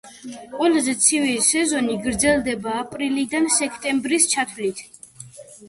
ყველაზე 0.53 0.95
ცივი 1.07 1.35
სეზონი 1.49 1.99
გრძელდება 2.07 2.75
აპრილიდან 2.81 3.47
სექტემბრის 3.59 4.29
ჩათვლით. 4.35 4.85